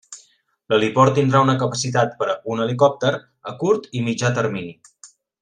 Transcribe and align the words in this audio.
L'heliport 0.71 1.15
tindrà 1.17 1.41
una 1.47 1.55
capacitat 1.63 2.15
per 2.21 2.29
a 2.33 2.35
un 2.55 2.65
helicòpter, 2.65 3.13
a 3.53 3.55
curt 3.61 3.87
i 4.01 4.03
mitjà 4.09 4.35
termini. 4.41 4.75